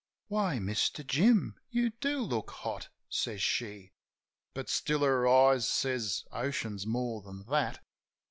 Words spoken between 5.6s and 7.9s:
says oceans more than that).